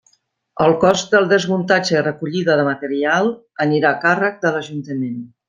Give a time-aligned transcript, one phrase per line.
[0.67, 3.31] El cost del desmuntatge i recollida de material
[3.67, 5.23] anirà a càrrec de l'ajuntament.